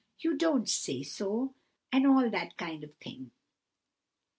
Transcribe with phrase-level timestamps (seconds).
[0.17, 1.53] you don't say so!
[1.91, 3.29] and all that kind of thing!"